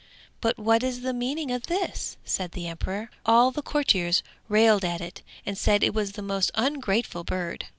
'But 0.41 0.57
what 0.57 0.81
is 0.81 1.01
the 1.01 1.13
meaning 1.13 1.51
of 1.51 1.67
this?' 1.67 2.17
said 2.25 2.53
the 2.53 2.65
emperor. 2.67 3.11
All 3.23 3.51
the 3.51 3.61
courtiers 3.61 4.23
railed 4.49 4.83
at 4.83 4.99
it, 4.99 5.21
and 5.45 5.55
said 5.55 5.83
it 5.83 5.93
was 5.93 6.17
a 6.17 6.23
most 6.23 6.49
ungrateful 6.55 7.23
bird. 7.23 7.65